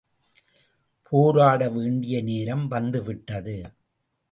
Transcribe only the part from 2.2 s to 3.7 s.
நேரம் வந்துவிட்டது.